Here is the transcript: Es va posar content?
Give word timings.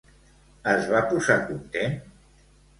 Es 0.71 0.87
va 0.95 1.03
posar 1.13 1.37
content? 1.53 1.97